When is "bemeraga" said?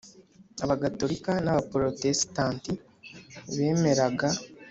3.55-4.29